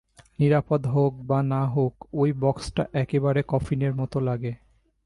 [0.39, 4.51] নিরাপদ হোক বা না হোক, ওই বক্সটা একেবারে কফিনের মতো লাগে।